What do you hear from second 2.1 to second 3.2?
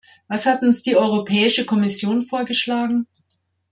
vorgeschlagen?